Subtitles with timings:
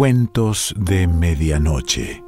[0.00, 2.24] Cuentos de Medianoche.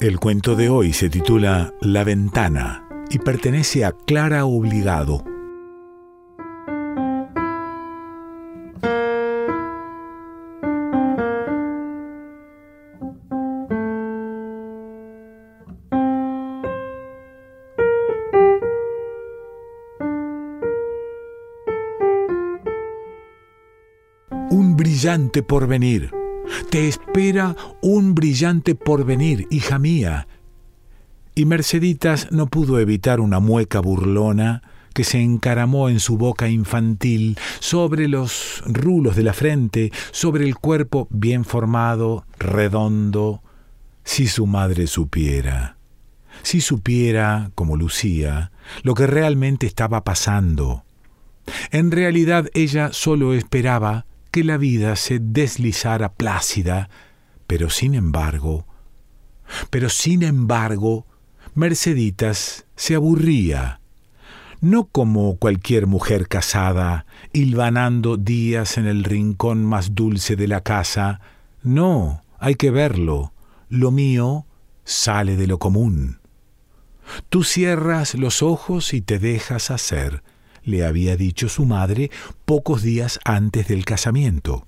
[0.00, 5.22] El cuento de hoy se titula La ventana y pertenece a Clara Obligado.
[25.12, 26.10] Brillante porvenir.
[26.70, 30.26] Te espera un brillante porvenir, hija mía.
[31.34, 34.62] Y Merceditas no pudo evitar una mueca burlona
[34.94, 40.56] que se encaramó en su boca infantil, sobre los rulos de la frente, sobre el
[40.56, 43.42] cuerpo bien formado, redondo.
[44.04, 45.76] Si su madre supiera,
[46.42, 48.50] si supiera, como Lucía,
[48.82, 50.84] lo que realmente estaba pasando.
[51.70, 56.88] En realidad ella solo esperaba que la vida se deslizara plácida,
[57.46, 58.66] pero sin embargo,
[59.70, 61.06] pero sin embargo,
[61.54, 63.80] Merceditas se aburría,
[64.62, 71.20] no como cualquier mujer casada, hilvanando días en el rincón más dulce de la casa,
[71.62, 73.34] no, hay que verlo,
[73.68, 74.46] lo mío
[74.84, 76.20] sale de lo común.
[77.28, 80.22] Tú cierras los ojos y te dejas hacer,
[80.64, 82.10] le había dicho su madre
[82.44, 84.66] pocos días antes del casamiento.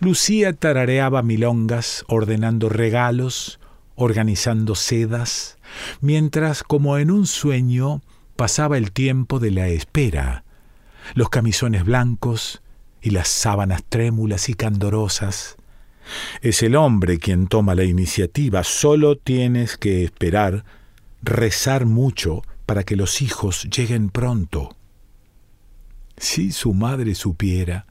[0.00, 3.60] Lucía tarareaba milongas, ordenando regalos,
[3.94, 5.58] organizando sedas,
[6.00, 8.02] mientras como en un sueño
[8.36, 10.44] pasaba el tiempo de la espera,
[11.14, 12.62] los camisones blancos
[13.00, 15.56] y las sábanas trémulas y candorosas.
[16.40, 20.64] Es el hombre quien toma la iniciativa, solo tienes que esperar,
[21.22, 24.75] rezar mucho para que los hijos lleguen pronto.
[26.16, 27.86] Si su madre supiera.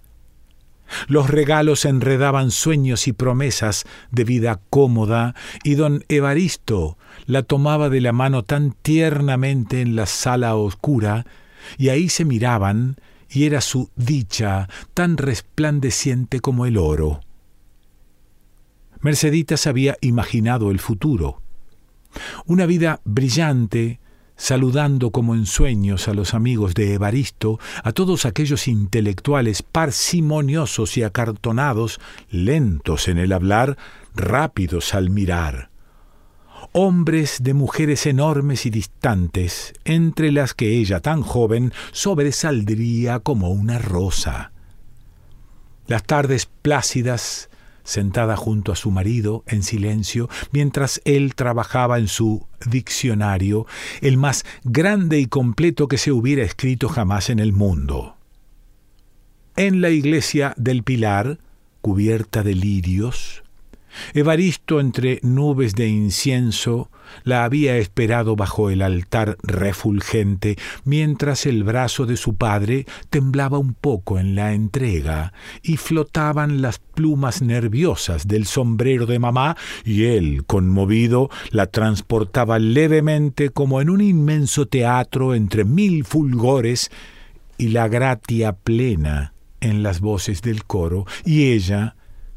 [1.07, 8.01] Los regalos enredaban sueños y promesas de vida cómoda, y don Evaristo la tomaba de
[8.01, 11.25] la mano tan tiernamente en la sala oscura,
[11.77, 12.97] y ahí se miraban,
[13.29, 17.21] y era su dicha tan resplandeciente como el oro.
[19.01, 21.41] Merceditas había imaginado el futuro.
[22.45, 23.99] Una vida brillante,
[24.35, 31.03] saludando como en sueños a los amigos de Evaristo, a todos aquellos intelectuales parsimoniosos y
[31.03, 33.77] acartonados, lentos en el hablar,
[34.13, 35.69] rápidos al mirar.
[36.71, 43.79] Hombres de mujeres enormes y distantes, entre las que ella tan joven sobresaldría como una
[43.79, 44.51] rosa.
[45.87, 47.49] Las tardes plácidas,
[47.85, 53.65] sentada junto a su marido en silencio, mientras él trabajaba en su diccionario,
[54.01, 58.17] el más grande y completo que se hubiera escrito jamás en el mundo.
[59.55, 61.39] En la iglesia del Pilar,
[61.79, 63.44] cubierta de lirios,
[64.13, 66.89] Evaristo, entre nubes de incienso,
[67.23, 73.73] la había esperado bajo el altar refulgente, mientras el brazo de su padre temblaba un
[73.73, 80.43] poco en la entrega, y flotaban las plumas nerviosas del sombrero de mamá, y él,
[80.45, 86.91] conmovido, la transportaba levemente como en un inmenso teatro entre mil fulgores,
[87.57, 91.95] y la gratia plena en las voces del coro, y ella,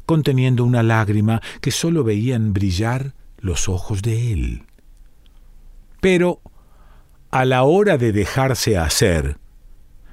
[0.09, 4.63] conteniendo una lágrima que sólo veían brillar los ojos de él.
[6.01, 6.41] Pero
[7.29, 9.37] a la hora de dejarse hacer,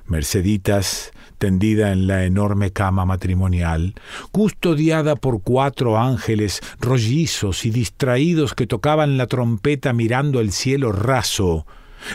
[0.04, 3.94] Merceditas, tendida en la enorme cama matrimonial,
[4.32, 11.66] custodiada por cuatro ángeles rollizos y distraídos que tocaban la trompeta mirando el cielo raso,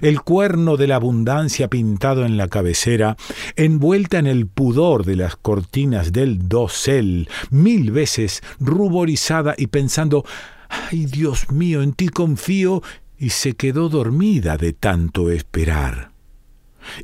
[0.02, 3.18] el cuerno de la abundancia pintado en la cabecera,
[3.56, 10.24] envuelta en el pudor de las cortinas del dosel, mil veces ruborizada y pensando
[10.70, 12.82] Ay Dios mío, en ti confío,
[13.18, 16.12] y se quedó dormida de tanto esperar.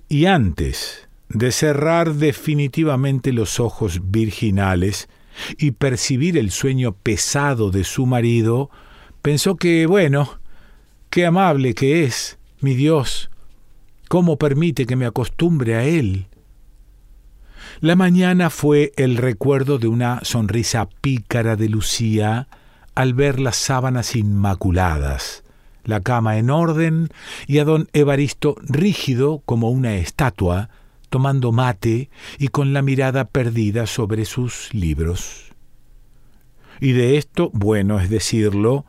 [0.07, 5.09] Y antes de cerrar definitivamente los ojos virginales
[5.57, 8.71] y percibir el sueño pesado de su marido,
[9.21, 10.39] pensó que, bueno,
[11.09, 13.29] qué amable que es, mi Dios,
[14.07, 16.27] ¿cómo permite que me acostumbre a Él?
[17.81, 22.47] La mañana fue el recuerdo de una sonrisa pícara de Lucía
[22.95, 25.43] al ver las sábanas inmaculadas,
[25.83, 27.09] la cama en orden
[27.45, 30.69] y a don Evaristo rígido como una estatua,
[31.09, 35.51] tomando mate y con la mirada perdida sobre sus libros.
[36.79, 38.85] Y de esto, bueno es decirlo,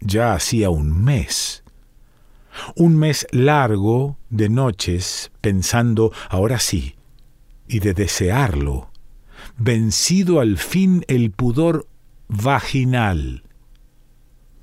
[0.00, 1.61] ya hacía un mes.
[2.76, 6.96] Un mes largo de noches pensando, ahora sí,
[7.68, 8.90] y de desearlo,
[9.56, 11.86] vencido al fin el pudor
[12.28, 13.42] vaginal.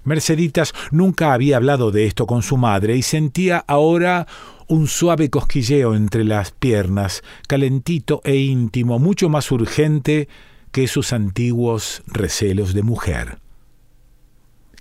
[0.03, 4.27] Merceditas nunca había hablado de esto con su madre y sentía ahora
[4.67, 10.29] un suave cosquilleo entre las piernas, calentito e íntimo, mucho más urgente
[10.71, 13.39] que sus antiguos recelos de mujer.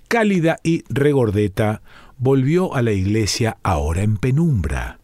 [0.07, 1.81] Cálida y regordeta,
[2.19, 4.99] volvió a la iglesia ahora en penumbra.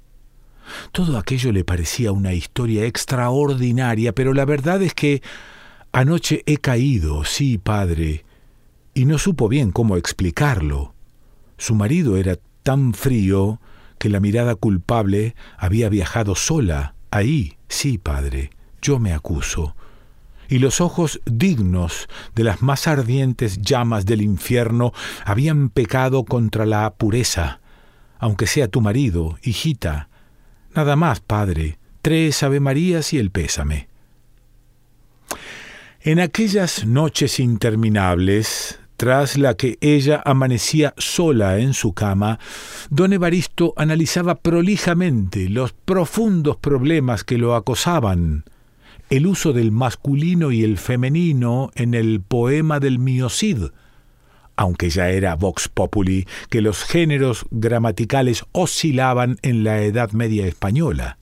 [0.91, 5.21] Todo aquello le parecía una historia extraordinaria, pero la verdad es que
[5.91, 8.25] anoche he caído, sí, padre,
[8.93, 10.93] y no supo bien cómo explicarlo.
[11.57, 13.61] Su marido era tan frío
[13.97, 16.95] que la mirada culpable había viajado sola.
[17.11, 18.49] Ahí, sí, padre,
[18.81, 19.75] yo me acuso
[20.49, 24.93] y los ojos dignos de las más ardientes llamas del infierno
[25.25, 27.59] habían pecado contra la pureza,
[28.19, 30.09] aunque sea tu marido, hijita.
[30.73, 33.87] Nada más, padre, tres Avemarías y el pésame.
[36.01, 42.39] En aquellas noches interminables, tras la que ella amanecía sola en su cama,
[42.89, 48.45] don Evaristo analizaba prolijamente los profundos problemas que lo acosaban,
[49.09, 53.65] el uso del masculino y el femenino en el poema del Miocid,
[54.55, 61.17] aunque ya era vox populi que los géneros gramaticales oscilaban en la Edad Media española.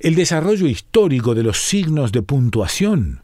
[0.00, 3.22] El desarrollo histórico de los signos de puntuación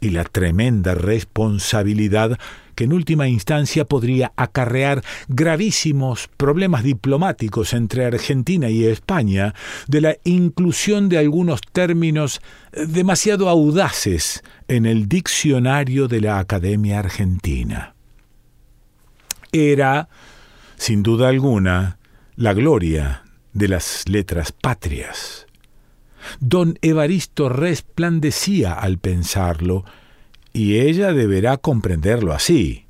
[0.00, 2.38] y la tremenda responsabilidad
[2.74, 9.54] que en última instancia podría acarrear gravísimos problemas diplomáticos entre Argentina y España
[9.86, 12.40] de la inclusión de algunos términos
[12.72, 17.94] demasiado audaces en el diccionario de la Academia Argentina.
[19.52, 20.08] Era,
[20.76, 21.98] sin duda alguna,
[22.36, 23.22] la gloria
[23.52, 25.46] de las letras patrias.
[26.40, 29.84] Don Evaristo resplandecía al pensarlo,
[30.54, 32.86] y ella deberá comprenderlo así.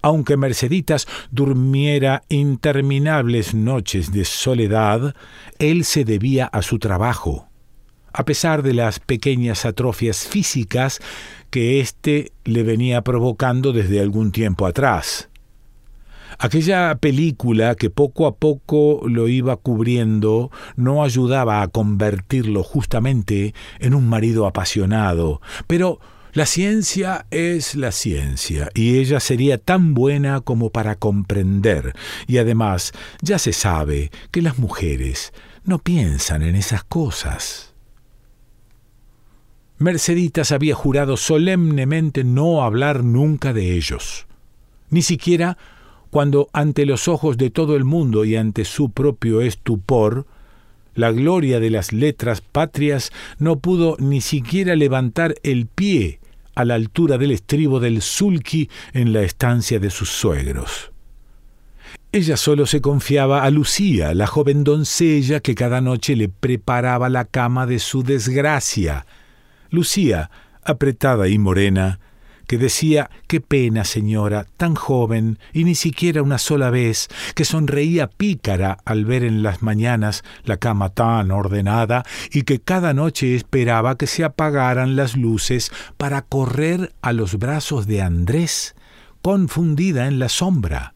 [0.00, 5.14] Aunque Merceditas durmiera interminables noches de soledad,
[5.58, 7.48] él se debía a su trabajo,
[8.12, 11.00] a pesar de las pequeñas atrofias físicas
[11.50, 15.28] que éste le venía provocando desde algún tiempo atrás.
[16.38, 23.94] Aquella película que poco a poco lo iba cubriendo no ayudaba a convertirlo justamente en
[23.94, 26.00] un marido apasionado, pero
[26.34, 31.94] la ciencia es la ciencia, y ella sería tan buena como para comprender,
[32.26, 32.90] y además
[33.22, 35.32] ya se sabe que las mujeres
[35.62, 37.72] no piensan en esas cosas.
[39.78, 44.26] Merceditas había jurado solemnemente no hablar nunca de ellos,
[44.90, 45.56] ni siquiera
[46.10, 50.26] cuando ante los ojos de todo el mundo y ante su propio estupor,
[50.96, 56.18] la gloria de las letras patrias no pudo ni siquiera levantar el pie
[56.54, 60.92] a la altura del estribo del sulky en la estancia de sus suegros.
[62.12, 67.24] Ella solo se confiaba a Lucía, la joven doncella que cada noche le preparaba la
[67.24, 69.04] cama de su desgracia.
[69.70, 70.30] Lucía,
[70.62, 71.98] apretada y morena,
[72.46, 78.08] que decía qué pena, señora, tan joven y ni siquiera una sola vez, que sonreía
[78.08, 83.96] pícara al ver en las mañanas la cama tan ordenada y que cada noche esperaba
[83.96, 88.74] que se apagaran las luces para correr a los brazos de Andrés,
[89.22, 90.94] confundida en la sombra.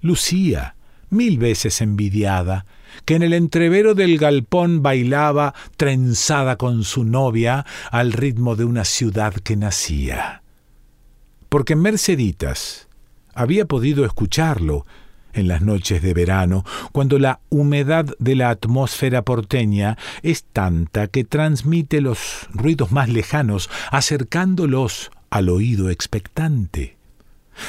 [0.00, 0.76] Lucía,
[1.10, 2.66] mil veces envidiada,
[3.04, 8.84] que en el entrevero del galpón bailaba trenzada con su novia al ritmo de una
[8.84, 10.42] ciudad que nacía
[11.48, 12.88] porque Merceditas
[13.34, 14.86] había podido escucharlo
[15.32, 21.24] en las noches de verano, cuando la humedad de la atmósfera porteña es tanta que
[21.24, 26.96] transmite los ruidos más lejanos, acercándolos al oído expectante.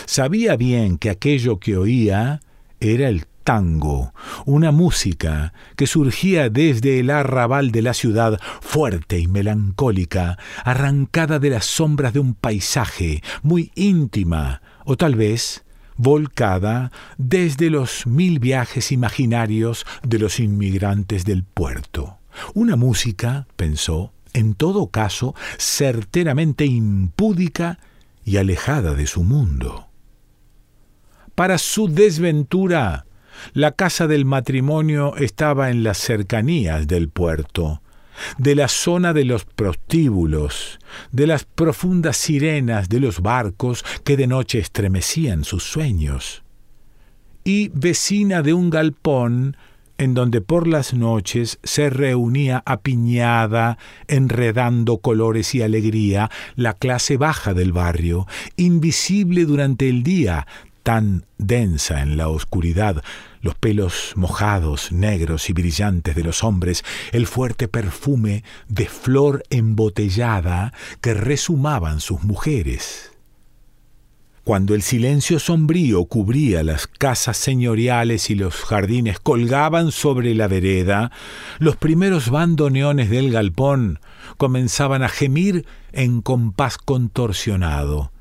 [0.05, 2.41] Sabía bien que aquello que oía
[2.79, 4.13] era el tango,
[4.46, 11.50] una música que surgía desde el arrabal de la ciudad, fuerte y melancólica, arrancada de
[11.50, 15.65] las sombras de un paisaje, muy íntima, o tal vez
[15.98, 22.20] volcada desde los mil viajes imaginarios de los inmigrantes del puerto.
[22.53, 27.79] Una música, pensó, en todo caso, certeramente impúdica
[28.24, 29.88] y alejada de su mundo.
[31.34, 33.08] Para su desventura,
[33.53, 37.81] la casa del matrimonio estaba en las cercanías del puerto,
[38.38, 40.79] de la zona de los prostíbulos,
[41.12, 46.43] de las profundas sirenas de los barcos que de noche estremecían sus sueños.
[47.46, 49.55] y vecina de un galpón
[50.00, 53.77] en donde por las noches se reunía apiñada,
[54.08, 60.48] enredando colores y alegría, la clase baja del barrio, invisible durante el día,
[60.84, 63.03] tan densa en la oscuridad,
[63.41, 70.74] los pelos mojados, negros y brillantes de los hombres, el fuerte perfume de flor embotellada
[71.01, 73.12] que resumaban sus mujeres.
[74.50, 81.12] Cuando el silencio sombrío cubría las casas señoriales y los jardines colgaban sobre la vereda,
[81.60, 84.00] los primeros bandoneones del galpón
[84.38, 88.12] comenzaban a gemir en compás contorsionado,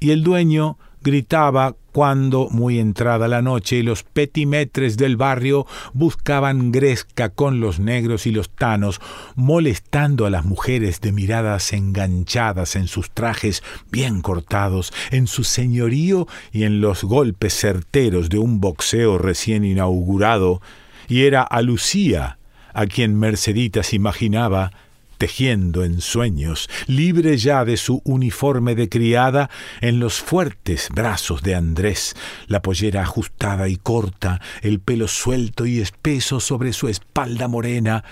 [0.00, 7.28] y el dueño gritaba cuando, muy entrada la noche, los petimetres del barrio buscaban gresca
[7.28, 9.00] con los negros y los tanos,
[9.34, 16.28] molestando a las mujeres de miradas enganchadas en sus trajes bien cortados, en su señorío
[16.52, 20.62] y en los golpes certeros de un boxeo recién inaugurado,
[21.08, 22.38] y era a Lucía
[22.74, 24.70] a quien Merceditas imaginaba
[25.18, 31.54] tejiendo en sueños, libre ya de su uniforme de criada, en los fuertes brazos de
[31.54, 32.14] Andrés,
[32.46, 38.04] la pollera ajustada y corta, el pelo suelto y espeso sobre su espalda morena.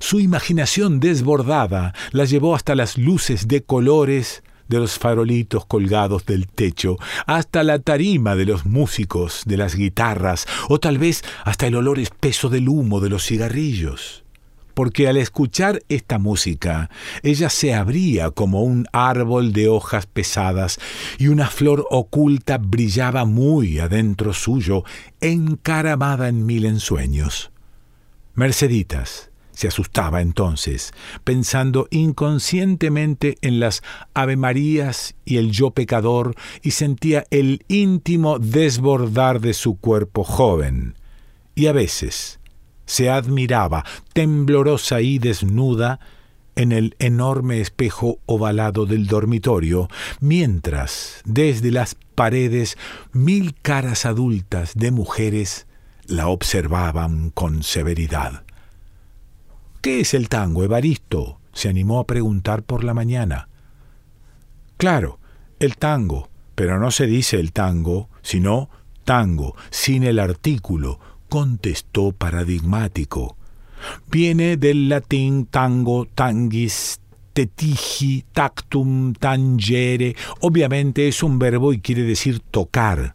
[0.00, 6.46] Su imaginación desbordada la llevó hasta las luces de colores de los farolitos colgados del
[6.46, 11.74] techo, hasta la tarima de los músicos, de las guitarras, o tal vez hasta el
[11.74, 14.24] olor espeso del humo de los cigarrillos
[14.74, 16.90] porque al escuchar esta música
[17.22, 20.78] ella se abría como un árbol de hojas pesadas
[21.18, 24.84] y una flor oculta brillaba muy adentro suyo,
[25.20, 27.50] encaramada en mil ensueños.
[28.34, 33.82] Merceditas se asustaba entonces, pensando inconscientemente en las
[34.14, 40.94] Ave Marías y el yo pecador, y sentía el íntimo desbordar de su cuerpo joven.
[41.54, 42.39] Y a veces,
[42.90, 46.00] se admiraba, temblorosa y desnuda,
[46.56, 52.76] en el enorme espejo ovalado del dormitorio, mientras desde las paredes
[53.12, 55.68] mil caras adultas de mujeres
[56.06, 58.42] la observaban con severidad.
[59.80, 61.38] ¿Qué es el tango, Evaristo?
[61.52, 63.48] se animó a preguntar por la mañana.
[64.78, 65.20] Claro,
[65.60, 68.68] el tango, pero no se dice el tango, sino
[69.04, 70.98] tango, sin el artículo,
[71.30, 73.38] contestó paradigmático.
[74.10, 77.00] Viene del latín tango, tangis,
[77.32, 80.14] tetigi, tactum, tangere.
[80.40, 83.14] Obviamente es un verbo y quiere decir tocar.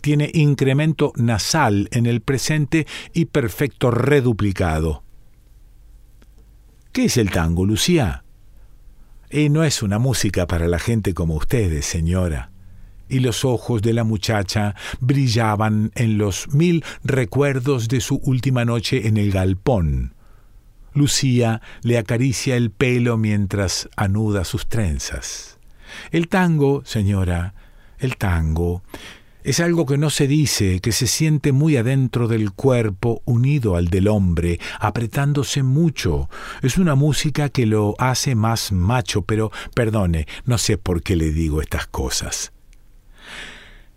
[0.00, 5.02] Tiene incremento nasal en el presente y perfecto reduplicado.
[6.92, 8.22] ¿Qué es el tango, Lucía?
[9.28, 12.52] Y no es una música para la gente como ustedes, señora
[13.08, 19.06] y los ojos de la muchacha brillaban en los mil recuerdos de su última noche
[19.06, 20.14] en el galpón.
[20.94, 25.58] Lucía le acaricia el pelo mientras anuda sus trenzas.
[26.10, 27.54] El tango, señora,
[27.98, 28.82] el tango,
[29.46, 33.86] es algo que no se dice, que se siente muy adentro del cuerpo, unido al
[33.86, 36.28] del hombre, apretándose mucho.
[36.62, 41.30] Es una música que lo hace más macho, pero perdone, no sé por qué le
[41.30, 42.55] digo estas cosas.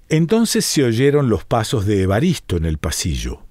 [0.10, 3.42] Entonces se oyeron los pasos de Evaristo en el pasillo.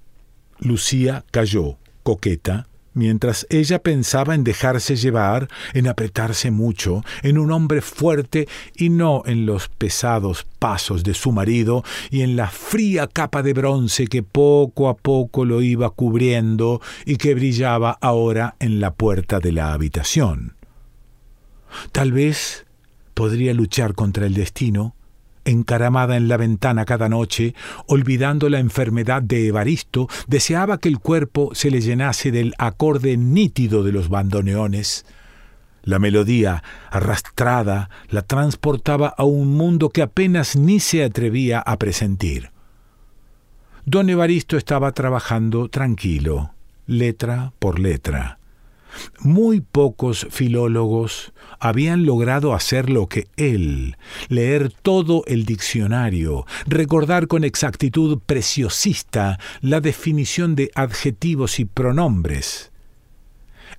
[0.59, 7.79] Lucía cayó, coqueta, mientras ella pensaba en dejarse llevar, en apretarse mucho, en un hombre
[7.79, 13.41] fuerte y no en los pesados pasos de su marido y en la fría capa
[13.41, 18.93] de bronce que poco a poco lo iba cubriendo y que brillaba ahora en la
[18.93, 20.57] puerta de la habitación.
[21.93, 22.65] Tal vez
[23.13, 24.95] podría luchar contra el destino,
[25.49, 27.55] encaramada en la ventana cada noche,
[27.87, 33.83] olvidando la enfermedad de Evaristo, deseaba que el cuerpo se le llenase del acorde nítido
[33.83, 35.05] de los bandoneones.
[35.83, 42.51] La melodía, arrastrada, la transportaba a un mundo que apenas ni se atrevía a presentir.
[43.85, 46.53] Don Evaristo estaba trabajando tranquilo,
[46.85, 48.37] letra por letra.
[49.19, 53.97] Muy pocos filólogos habían logrado hacer lo que él,
[54.27, 62.71] leer todo el diccionario, recordar con exactitud preciosista la definición de adjetivos y pronombres.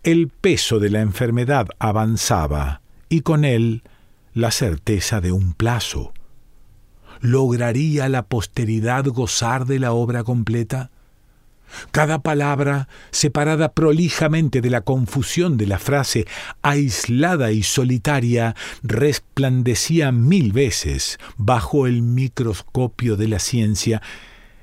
[0.03, 3.83] El peso de la enfermedad avanzaba y con él
[4.33, 6.13] la certeza de un plazo.
[7.21, 10.91] ¿Lograría la posteridad gozar de la obra completa?
[11.91, 16.27] Cada palabra, separada prolijamente de la confusión de la frase,
[16.63, 24.03] aislada y solitaria, resplandecía mil veces bajo el microscopio de la ciencia,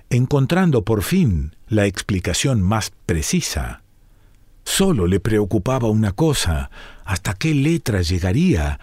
[0.09, 3.81] encontrando por fin la explicación más precisa.
[4.63, 6.69] Solo le preocupaba una cosa,
[7.05, 8.79] hasta qué letra llegaría,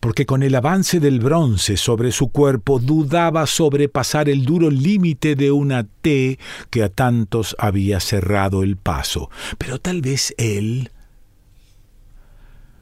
[0.00, 5.52] porque con el avance del bronce sobre su cuerpo dudaba sobrepasar el duro límite de
[5.52, 6.38] una T
[6.70, 9.30] que a tantos había cerrado el paso.
[9.58, 10.90] Pero tal vez él...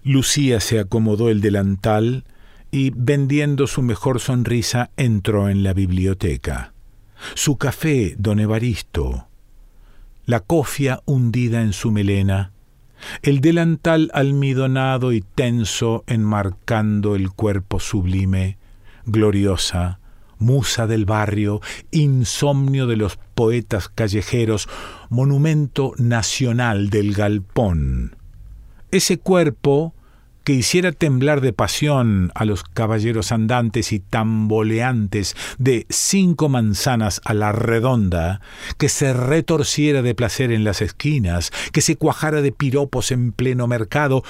[0.04, 2.25] Lucía se acomodó el delantal
[2.70, 6.72] y, vendiendo su mejor sonrisa, entró en la biblioteca.
[7.34, 9.26] Su café, don Evaristo,
[10.25, 12.52] la cofia hundida en su melena,
[13.22, 18.58] el delantal almidonado y tenso enmarcando el cuerpo sublime,
[19.06, 20.00] gloriosa,
[20.38, 24.68] musa del barrio, insomnio de los poetas callejeros,
[25.08, 28.16] monumento nacional del galpón.
[28.90, 29.94] Ese cuerpo
[30.48, 37.34] que hiciera temblar de pasión a los caballeros andantes y tamboleantes de cinco manzanas a
[37.34, 38.40] la redonda,
[38.78, 43.66] que se retorciera de placer en las esquinas, que se cuajara de piropos en pleno
[43.66, 44.22] mercado,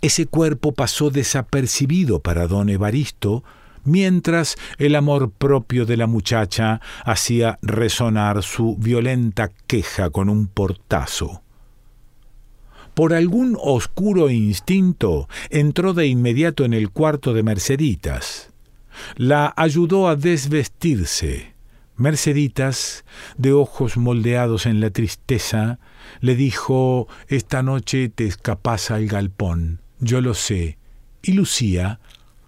[0.00, 3.44] ese cuerpo pasó desapercibido para don Evaristo,
[3.84, 11.42] mientras el amor propio de la muchacha hacía resonar su violenta queja con un portazo.
[12.96, 18.54] Por algún oscuro instinto entró de inmediato en el cuarto de Merceditas.
[19.16, 21.52] La ayudó a desvestirse.
[21.96, 23.04] Merceditas,
[23.36, 25.78] de ojos moldeados en la tristeza,
[26.20, 29.82] le dijo Esta noche te escapas al galpón.
[30.00, 30.78] Yo lo sé.
[31.20, 32.00] Y Lucía,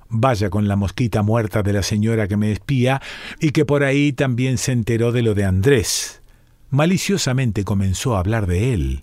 [0.09, 3.03] vaya con la mosquita muerta de la señora que me espía,
[3.39, 6.23] y que por ahí también se enteró de lo de Andrés.
[6.71, 9.03] Maliciosamente comenzó a hablar de él.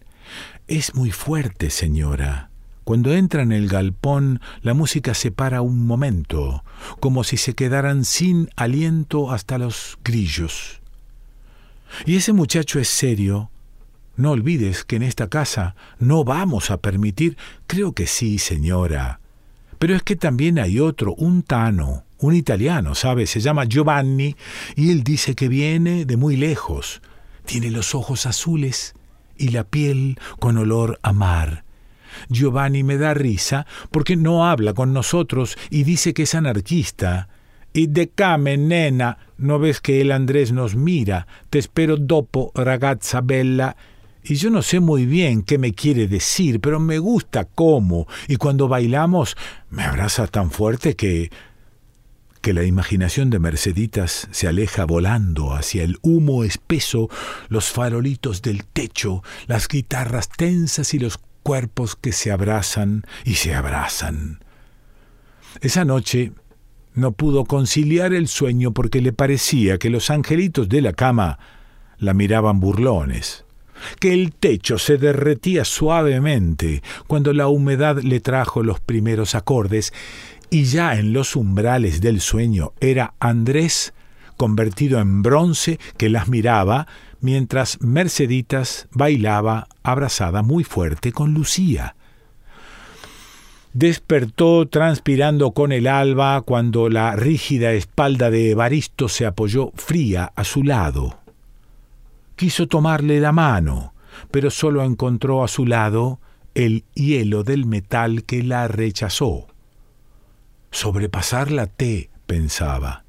[0.68, 2.50] Es muy fuerte, señora.
[2.86, 6.64] Cuando entra en el galpón, la música se para un momento,
[7.00, 10.82] como si se quedaran sin aliento hasta los grillos.
[12.08, 13.52] Y ese muchacho es serio.
[14.18, 17.38] No olvides que en esta casa no vamos a permitir.
[17.68, 19.20] Creo que sí, señora.
[19.78, 23.28] Pero es que también hay otro, un tano, un italiano, ¿sabe?
[23.28, 24.36] Se llama Giovanni
[24.76, 27.04] y él dice que viene de muy lejos.
[27.46, 28.96] Tiene los ojos azules
[29.38, 31.66] y la piel con olor a mar.
[32.30, 37.30] Giovanni me da risa porque no habla con nosotros y dice que es anarquista.
[37.74, 41.28] Y decame, nena, ¿no ves que el Andrés nos mira?
[41.50, 43.76] Te espero dopo, ragazza bella.
[44.24, 48.08] Y yo no sé muy bien qué me quiere decir, pero me gusta cómo.
[48.28, 49.36] Y cuando bailamos,
[49.70, 51.30] me abraza tan fuerte que
[52.46, 57.10] que la imaginación de Merceditas se aleja volando hacia el humo espeso,
[57.50, 63.56] los farolitos del techo, las guitarras tensas y los cuerpos que se abrazan y se
[63.56, 64.44] abrazan.
[65.62, 66.34] Esa noche
[66.94, 71.40] no pudo conciliar el sueño porque le parecía que los angelitos de la cama
[71.98, 73.46] la miraban burlones
[74.00, 79.94] que el techo se derretía suavemente cuando la humedad le trajo los primeros acordes
[80.50, 83.94] y ya en los umbrales del sueño era Andrés
[84.38, 86.88] convertido en bronce que las miraba
[87.22, 91.96] mientras Merceditas bailaba abrazada muy fuerte con Lucía.
[93.74, 100.44] Despertó transpirando con el alba cuando la rígida espalda de Evaristo se apoyó fría a
[100.44, 101.20] su lado.
[102.38, 103.94] Quiso tomarle la mano,
[104.32, 106.20] pero solo encontró a su lado
[106.54, 109.48] el hielo del metal que la rechazó
[110.76, 113.06] sobrepasar la T, pensaba,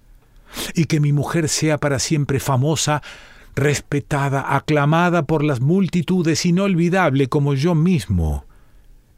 [0.75, 3.03] y que mi mujer sea para siempre famosa,
[3.57, 8.45] respetada, aclamada por las multitudes, inolvidable como yo mismo.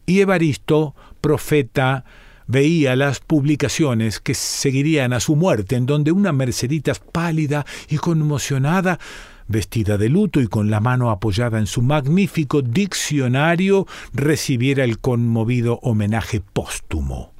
[0.07, 2.05] Y Evaristo, profeta,
[2.47, 8.99] veía las publicaciones que seguirían a su muerte, en donde una Merceditas pálida y conmocionada,
[9.47, 15.81] vestida de luto y con la mano apoyada en su magnífico diccionario, recibiera el conmovido
[15.83, 17.38] homenaje póstumo.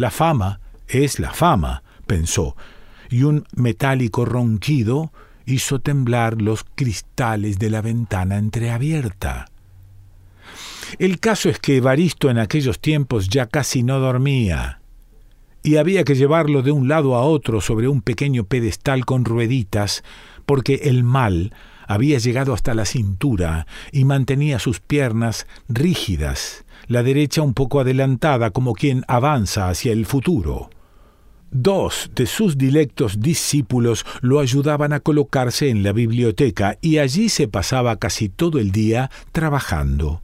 [0.00, 2.56] La fama es la fama, pensó,
[3.10, 5.12] y un metálico ronquido
[5.44, 9.50] hizo temblar los cristales de la ventana entreabierta.
[10.98, 14.80] El caso es que Evaristo en aquellos tiempos ya casi no dormía,
[15.62, 20.02] y había que llevarlo de un lado a otro sobre un pequeño pedestal con rueditas,
[20.46, 21.52] porque el mal
[21.86, 28.50] había llegado hasta la cintura y mantenía sus piernas rígidas la derecha un poco adelantada
[28.50, 30.70] como quien avanza hacia el futuro.
[31.52, 37.46] Dos de sus dilectos discípulos lo ayudaban a colocarse en la biblioteca y allí se
[37.46, 40.22] pasaba casi todo el día trabajando.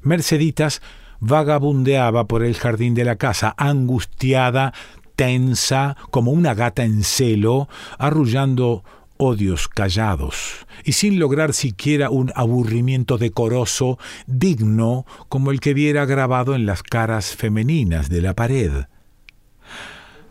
[0.00, 0.80] Merceditas
[1.18, 4.72] vagabundeaba por el jardín de la casa, angustiada,
[5.16, 8.84] tensa, como una gata en celo, arrullando
[9.18, 16.54] odios callados y sin lograr siquiera un aburrimiento decoroso digno como el que viera grabado
[16.54, 18.84] en las caras femeninas de la pared.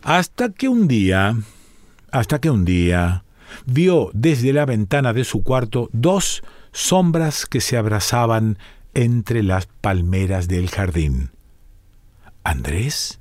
[0.02, 1.36] Hasta que un día,
[2.12, 3.24] hasta que un día,
[3.64, 8.58] vio desde la ventana de su cuarto dos sombras que se abrazaban
[8.94, 11.30] entre las palmeras del jardín.
[12.44, 13.20] ¿Andrés?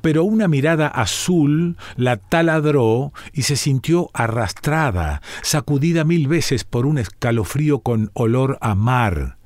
[0.00, 6.98] Pero una mirada azul la taladró y se sintió arrastrada, sacudida mil veces por un
[6.98, 9.38] escalofrío con olor a mar.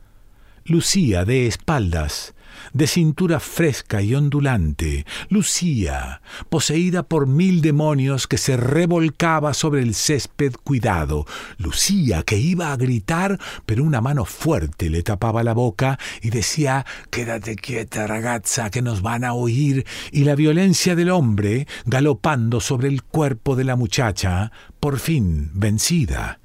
[0.65, 2.35] Lucía de espaldas,
[2.73, 9.95] de cintura fresca y ondulante, Lucía, poseída por mil demonios que se revolcaba sobre el
[9.95, 15.99] césped cuidado, Lucía que iba a gritar, pero una mano fuerte le tapaba la boca
[16.23, 21.67] y decía Quédate quieta, ragazza, que nos van a oír, y la violencia del hombre,
[21.85, 26.41] galopando sobre el cuerpo de la muchacha, por fin vencida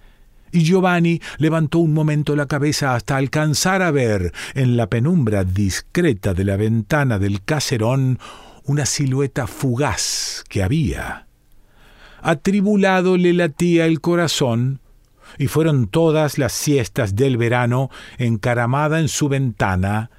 [0.53, 6.33] y Giovanni levantó un momento la cabeza hasta alcanzar a ver en la penumbra discreta
[6.33, 8.19] de la ventana del caserón
[8.63, 11.27] una silueta fugaz que había.
[12.21, 14.79] Atribulado le latía el corazón,
[15.37, 20.11] y fueron todas las siestas del verano encaramada en su ventana,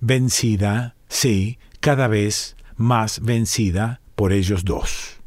[0.00, 5.21] vencida, sí, cada vez más vencida por ellos dos.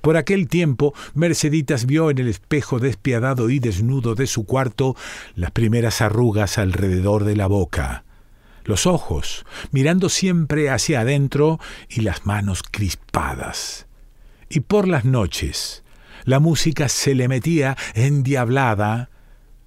[0.00, 4.96] Por aquel tiempo, Merceditas vio en el espejo despiadado y desnudo de su cuarto
[5.34, 8.04] las primeras arrugas alrededor de la boca,
[8.64, 11.58] los ojos mirando siempre hacia adentro
[11.88, 13.86] y las manos crispadas.
[14.48, 15.82] Y por las noches,
[16.24, 19.10] la música se le metía endiablada,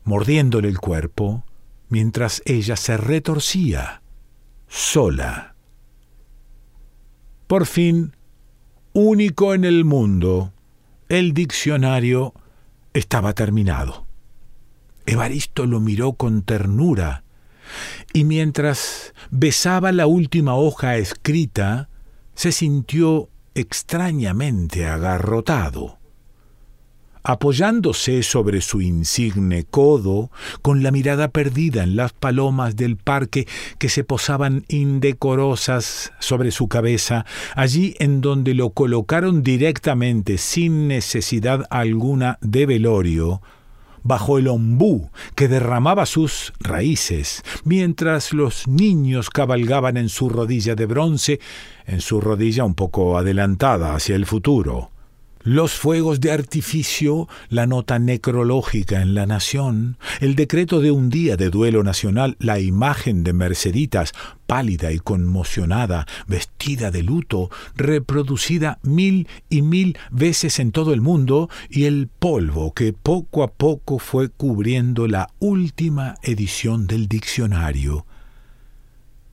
[0.03, 1.45] mordiéndole el cuerpo,
[1.89, 4.01] mientras ella se retorcía,
[4.67, 5.55] sola.
[7.47, 8.15] Por fin,
[8.93, 10.53] único en el mundo,
[11.09, 12.33] el diccionario
[12.93, 14.05] estaba terminado.
[15.05, 17.23] Evaristo lo miró con ternura
[18.13, 21.89] y mientras besaba la última hoja escrita,
[22.35, 26.00] se sintió extrañamente agarrotado
[27.23, 30.31] apoyándose sobre su insigne codo,
[30.61, 36.67] con la mirada perdida en las palomas del parque que se posaban indecorosas sobre su
[36.67, 43.41] cabeza, allí en donde lo colocaron directamente, sin necesidad alguna de velorio,
[44.03, 50.85] bajo el ombú que derramaba sus raíces, mientras los niños cabalgaban en su rodilla de
[50.85, 51.39] bronce,
[51.85, 54.91] en su rodilla un poco adelantada hacia el futuro
[55.43, 61.37] los fuegos de artificio, la nota necrológica en la nación, el decreto de un día
[61.37, 64.13] de duelo nacional, la imagen de Merceditas,
[64.45, 71.49] pálida y conmocionada, vestida de luto, reproducida mil y mil veces en todo el mundo,
[71.69, 78.05] y el polvo que poco a poco fue cubriendo la última edición del diccionario.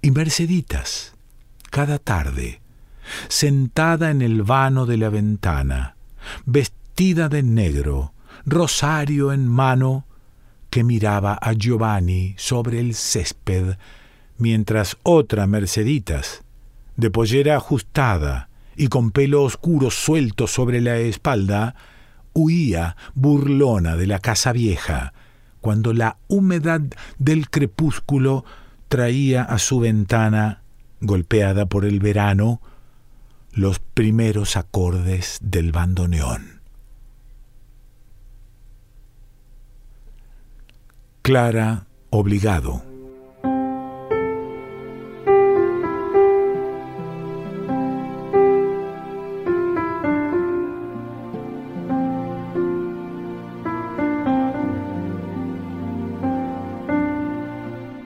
[0.01, 1.15] Y Merceditas,
[1.71, 2.61] cada tarde,
[3.29, 5.97] sentada en el vano de la ventana,
[6.47, 8.13] vestida de negro,
[8.45, 10.07] rosario en mano,
[10.71, 13.77] que miraba a Giovanni sobre el césped,
[14.37, 16.45] mientras otra Merceditas,
[16.97, 21.75] de pollera ajustada y con pelo oscuro suelto sobre la espalda,
[22.33, 25.13] huía burlona de la casa vieja,
[25.61, 26.83] cuando la humedad
[27.19, 28.45] del crepúsculo
[28.89, 30.63] traía a su ventana,
[31.01, 32.61] golpeada por el verano,
[33.53, 36.61] los primeros acordes del bandoneón.
[41.23, 42.83] Clara Obligado.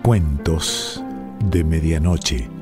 [0.02, 1.02] Cuentos
[1.44, 2.61] de Medianoche.